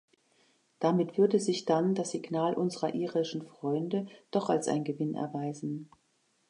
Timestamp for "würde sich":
1.19-1.65